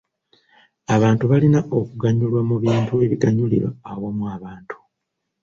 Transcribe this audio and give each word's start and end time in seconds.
Abantu 0.95 1.23
balina 1.31 1.59
okuganyulwa 1.79 2.41
mu 2.49 2.55
bintu 2.63 2.93
ebiganyulira 3.05 3.69
awamu 3.91 4.23
abantu. 4.35 4.77